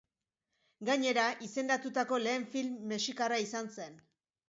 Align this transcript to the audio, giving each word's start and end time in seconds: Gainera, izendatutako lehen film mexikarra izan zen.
Gainera, 0.89 1.27
izendatutako 1.49 2.21
lehen 2.25 2.51
film 2.57 2.75
mexikarra 2.95 3.43
izan 3.49 3.75
zen. 3.81 4.05